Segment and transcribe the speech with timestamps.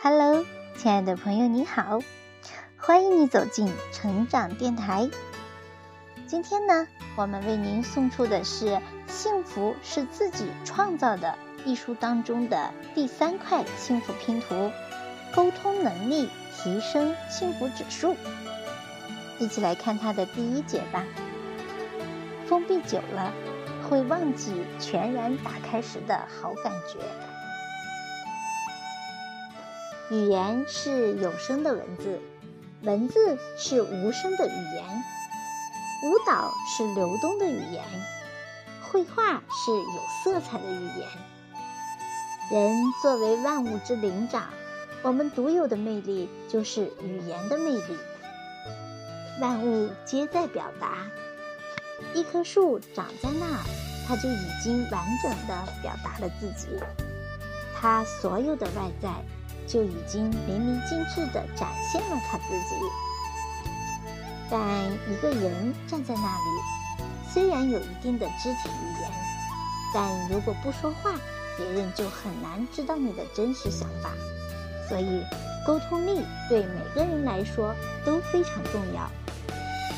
[0.00, 0.44] Hello，
[0.76, 1.98] 亲爱的朋友，你好，
[2.76, 5.10] 欢迎你走进成长电台。
[6.28, 6.86] 今天呢，
[7.16, 8.66] 我们为您送出的是
[9.08, 14.70] 《幸福是自己创造的》一书当中的第三块幸福拼图——
[15.34, 18.14] 沟通能力提升幸福指数。
[19.40, 21.04] 一起来看它的第一节吧。
[22.46, 23.32] 封闭久了，
[23.90, 27.00] 会忘记全然打开时的好感觉。
[30.10, 32.18] 语言是有声的文字，
[32.82, 35.04] 文字是无声的语言，
[36.02, 37.84] 舞蹈是流动的语言，
[38.80, 41.06] 绘画是有色彩的语言。
[42.50, 44.48] 人作为万物之灵长，
[45.02, 47.98] 我们独有的魅力就是语言的魅力。
[49.42, 51.06] 万物皆在表达。
[52.14, 53.60] 一棵树长在那儿，
[54.06, 56.68] 它就已经完整的表达了自己，
[57.78, 59.10] 它所有的外在
[59.68, 62.74] 就已经淋漓尽致的展现了他自己。
[64.50, 64.60] 但
[65.10, 69.10] 一个人站在那里，虽然有一定的肢体语言，
[69.92, 71.12] 但如果不说话，
[71.56, 74.10] 别人就很难知道你的真实想法。
[74.88, 75.22] 所以，
[75.66, 77.74] 沟通力对每个人来说
[78.06, 79.10] 都非常重要。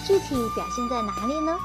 [0.05, 1.57] 具体表现在哪里呢？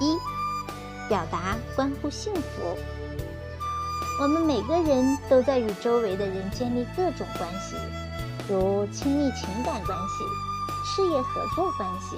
[0.00, 2.76] 一，表达关乎幸福。
[4.20, 7.76] 我们每个人都在与周围的人建立各种关系，
[8.48, 10.24] 如亲密情感关系、
[10.84, 12.16] 事业合作关系、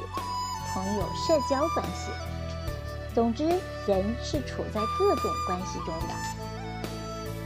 [0.73, 2.11] 朋友社交关系。
[3.15, 3.45] 总之，
[3.87, 6.15] 人是处在各种关系中的。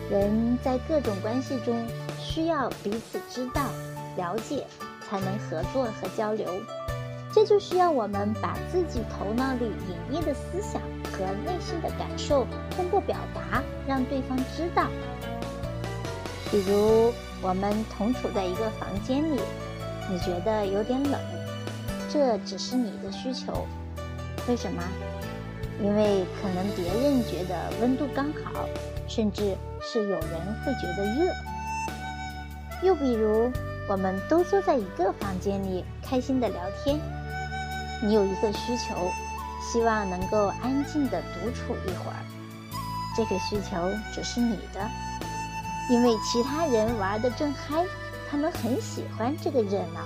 [0.08, 1.84] 人在各种关系中
[2.20, 3.62] 需要彼此知道、
[4.16, 4.64] 了解，
[5.10, 6.47] 才能合作和交流。
[7.35, 14.87] 这就需要我们把自己头脑里隐秘的思想和内心的感受通过表达让对方知道。
[16.49, 17.12] 比如，
[17.43, 19.41] 我们同处在一个房间里，
[20.09, 21.21] 你觉得有点冷，
[22.09, 23.67] 这只是你的需求。
[24.47, 24.81] 为什么？
[25.83, 28.69] 因为可能别人觉得温度刚好，
[29.09, 30.31] 甚至是有人
[30.65, 31.33] 会觉得热。
[32.84, 33.50] 又比如，
[33.89, 37.00] 我们都坐在一个房间里，开心的聊天。
[38.04, 39.10] 你有一个需求，
[39.62, 42.16] 希望能够安静的独处一会儿。
[43.16, 44.91] 这个需求只是你的，
[45.88, 47.82] 因为其他人玩的正嗨，
[48.31, 50.03] 他们很喜欢这个热闹。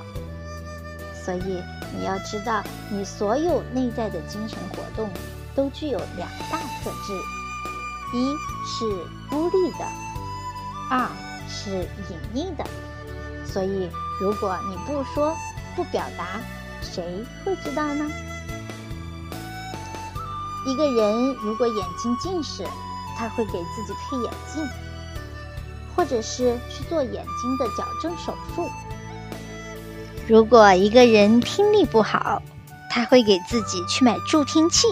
[1.25, 1.60] 所以
[1.92, 5.10] 你要知道，你所有内在的精神活动
[5.56, 7.12] 都具有两大特质：
[8.14, 8.32] 一
[8.64, 9.84] 是孤立的，
[10.88, 11.10] 二
[11.48, 12.64] 是隐匿的。
[13.44, 15.37] 所以，如果你不说，
[15.75, 16.41] 不表达。
[16.83, 18.11] 谁会知道呢？
[20.66, 22.66] 一个人如果眼睛近视，
[23.16, 24.69] 他会给自己配眼镜，
[25.94, 28.69] 或者是去做眼睛的矫正手术。
[30.28, 32.43] 如果一个人听力不好，
[32.91, 34.87] 他会给自己去买助听器。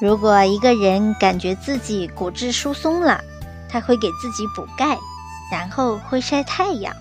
[0.00, 3.20] 如果一个人感觉自己骨质疏松了，
[3.68, 4.96] 他会给自己补钙，
[5.50, 6.94] 然后会晒太阳。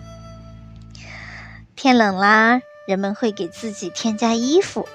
[1.76, 2.62] 天冷啦。
[2.86, 4.88] 人们会给自己添加衣服，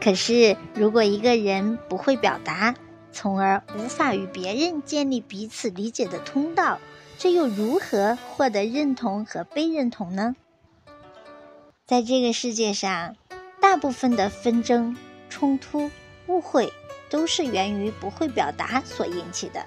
[0.00, 2.74] 可是如果一个人不会表达，
[3.12, 6.78] 从而无法与别人建立彼此理解的通道，
[7.18, 10.34] 这又如何获得认同和被认同呢？
[11.84, 13.16] 在这个世界上，
[13.60, 14.96] 大部分的纷争、
[15.28, 15.90] 冲突、
[16.26, 16.72] 误会，
[17.10, 19.64] 都是源于不会表达所引起的。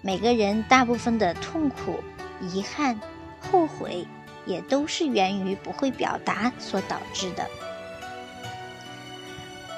[0.00, 1.98] 每个人大部分的痛苦、
[2.40, 3.00] 遗憾、
[3.40, 4.06] 后悔。
[4.48, 7.46] 也都是源于不会表达所导致的。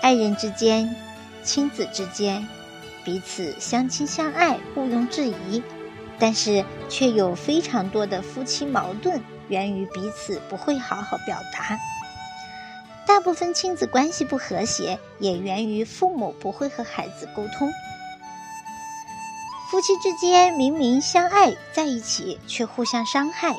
[0.01, 0.97] 爱人之间、
[1.43, 2.49] 亲子之间，
[3.05, 5.63] 彼此相亲相爱，毋庸置疑，
[6.19, 11.79] 但是却有非常多的夫妻矛盾，源于彼此不会好好表达。
[13.07, 17.71] 大部分亲子关系不和谐，也源于父母不会和孩子沟通。
[19.71, 23.57] 夫妻之间明明相爱在一起，却互相伤害。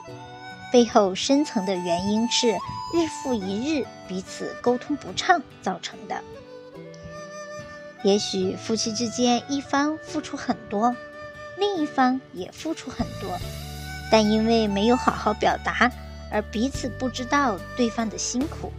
[0.71, 2.51] 背后深层的原因是
[2.93, 6.21] 日复一日彼此沟通不畅造成的。
[8.03, 10.95] 也许夫妻之间一方付出很多，
[11.57, 13.37] 另一方也付出很多，
[14.09, 15.91] 但因为没有好好表达，
[16.31, 18.71] 而彼此不知道对方的辛苦。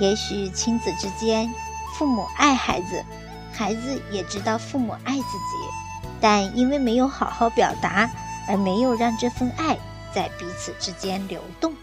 [0.00, 1.52] 也许亲子之间，
[1.94, 3.04] 父母爱孩子，
[3.52, 8.10] 孩子也知道父母爱自己，但因为没有好好表达，
[8.48, 9.78] 而没有让这份爱。
[10.14, 11.74] 在彼此之间流动。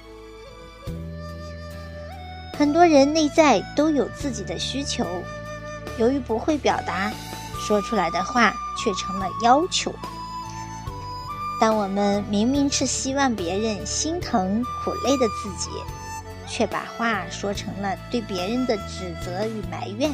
[2.58, 5.06] 很多人内在都有自己的需求，
[6.00, 7.12] 由于不会表达，
[7.60, 9.94] 说出来的话却成了要求。
[11.60, 15.70] 当我们明明是希望别人心疼苦累的自己，
[16.48, 20.12] 却把话说成了对别人的指责与埋怨，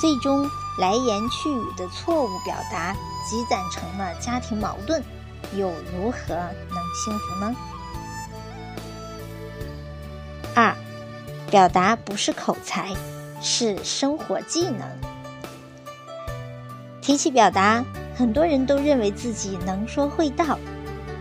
[0.00, 0.48] 最终
[0.78, 2.92] 来言去语的错误表达
[3.28, 5.02] 积攒成了家庭矛盾，
[5.56, 7.56] 又如何能幸福呢？
[10.54, 10.74] 二，
[11.50, 12.90] 表达不是口才，
[13.40, 14.80] 是生活技能。
[17.00, 17.84] 提起表达。
[18.12, 20.58] 很多人都认为自己能说会道，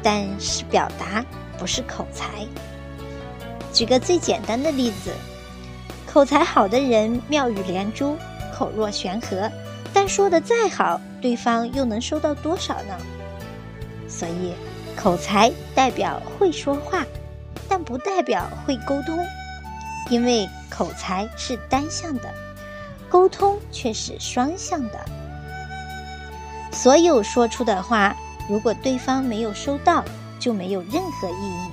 [0.04, 1.24] 但是表达
[1.58, 2.46] 不是口才。
[3.72, 5.14] 举个最简单的例子，
[6.06, 8.18] 口才好的人妙语连珠，
[8.54, 9.50] 口若悬河，
[9.94, 12.98] 但说的再好，对方又能收到多少呢？
[14.20, 14.54] 所以，
[14.98, 17.06] 口才代表会说话，
[17.70, 19.18] 但不代表会沟通，
[20.10, 22.34] 因为口才是单向的，
[23.08, 25.06] 沟通却是双向的。
[26.70, 28.14] 所有说出的话，
[28.50, 30.04] 如果对方没有收到，
[30.38, 31.72] 就没有任何意义。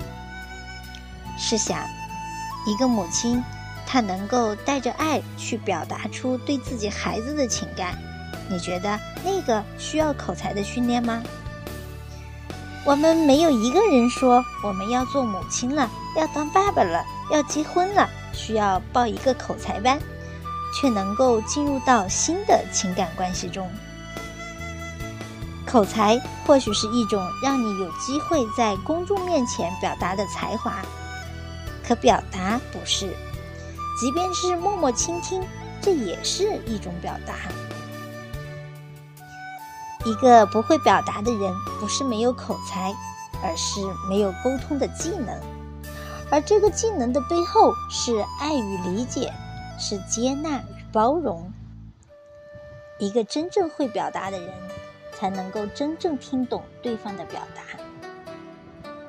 [1.36, 1.80] 试想，
[2.64, 3.42] 一个母亲，
[3.84, 7.98] 她能够带着爱去表达出对自己孩子的情感，
[8.48, 11.20] 你觉得那个需要口才的训练吗？
[12.86, 19.98] 我们没有一个人说我们要做母亲了，要当爸爸了，要结婚了，需要报一个口才班，
[20.72, 23.68] 却能够进入到新的情感关系中。
[25.66, 26.16] 口才
[26.46, 30.76] 或许是一种让你有机会在公众面前表达的才华，
[31.84, 33.12] 可表达不是。
[34.00, 35.42] 即便是默默倾听，
[35.82, 37.34] 这也是一种表达。
[40.06, 42.94] 一个不会表达的人，不是没有口才，
[43.42, 45.38] 而是没有沟通的技能。
[46.30, 49.30] 而这个技能的背后，是爱与理解，
[49.78, 51.52] 是接纳与包容。
[52.98, 54.50] 一个真正会表达的人。
[55.18, 57.62] 才能够真正听懂对方的表达。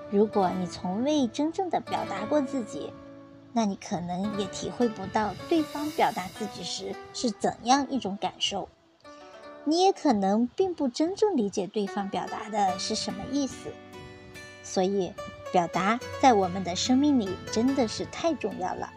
[0.09, 2.93] 如果你从未真正的表达过自己，
[3.51, 8.69] 那你可能也体会不到对方表达自己时是怎样一种感受。
[9.67, 13.73] 你也可能并不真正理解对方表达的是什么意思。
[14.63, 15.11] 所以，
[15.51, 18.89] 表达在我们的生命里真的是太重要了，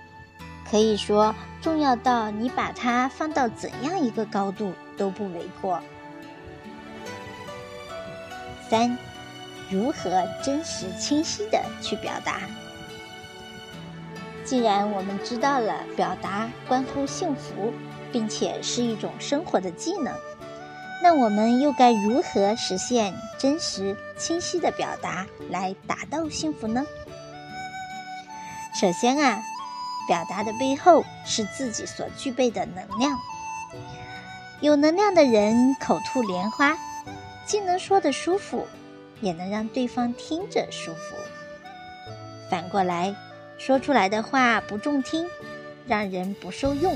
[0.71, 5.81] 可以说重要到你把它放到怎样一个高度都不为过。
[8.69, 8.97] 三，
[9.69, 12.43] 如何真实清晰的去表达？
[14.45, 17.73] 既然我们知道了表达关乎幸福，
[18.13, 20.15] 并且是一种生活的技能，
[21.03, 26.87] 那我们又该如何实现真实清晰的表达来达到幸福呢？
[28.81, 29.43] 首先啊，
[30.07, 33.19] 表达的背后是自己所具备的能量。
[34.61, 36.77] 有能量的人口吐莲花。
[37.47, 38.69] 既能说得舒服，
[39.21, 41.17] 也能让对方听着舒服。
[42.49, 43.13] 反过来，
[43.59, 45.27] 说出来的话不中听，
[45.85, 46.93] 让人不受用，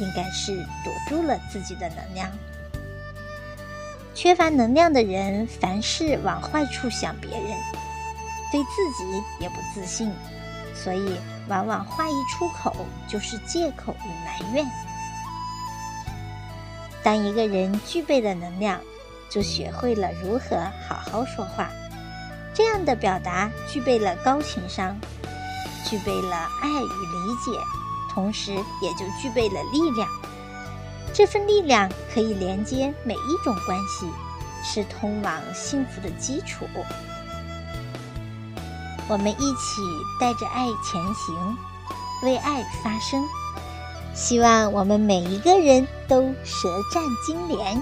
[0.00, 2.30] 应该是堵住了自己的能量。
[4.14, 7.50] 缺乏能量的人，凡事往坏处想，别人
[8.52, 10.12] 对自己也不自信，
[10.72, 11.18] 所以
[11.48, 12.74] 往往话一出口
[13.08, 14.64] 就是借口与埋怨。
[17.02, 18.80] 当一个人具备了能量，
[19.28, 20.56] 就学会了如何
[20.88, 21.68] 好好说话，
[22.54, 24.96] 这样的表达具备了高情商，
[25.84, 27.58] 具备了爱与理解，
[28.12, 30.08] 同时也就具备了力量。
[31.14, 34.10] 这份力量可以连接每一种关系，
[34.64, 36.66] 是通往幸福的基础。
[39.08, 39.80] 我们一起
[40.18, 41.56] 带着爱前行，
[42.24, 43.24] 为爱发声。
[44.12, 47.80] 希望我们每一个人都舌战金莲。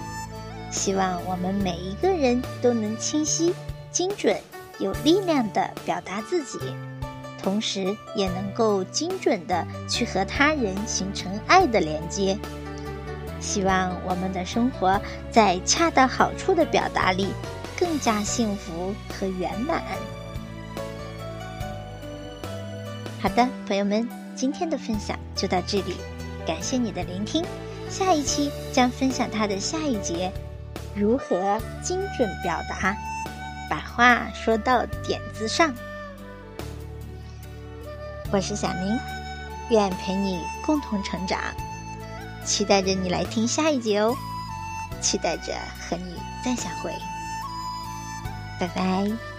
[0.71, 3.55] 希望我们每一个人都能清晰、
[3.91, 4.39] 精准、
[4.79, 6.59] 有力量地表达自己，
[7.43, 12.39] 同时也能够精准地去和他人形成爱的连接。
[13.43, 14.99] 希望我们的生活
[15.31, 17.35] 在恰到好处的表达里
[17.77, 19.83] 更加幸福和圆满。
[23.21, 25.97] 好的，朋友们，今天的分享就到这里，
[26.47, 27.45] 感谢你的聆听。
[27.91, 30.33] 下一期将分享他的下一节。
[30.95, 32.97] 如何精准表达，
[33.69, 35.75] 把话说到点子上？
[38.31, 38.99] 我是小宁，
[39.71, 41.39] 愿陪你共同成长，
[42.45, 44.17] 期待着你来听下一集哦，
[45.01, 45.55] 期待着
[45.89, 46.93] 和你再相会，
[48.61, 49.32] 拜拜。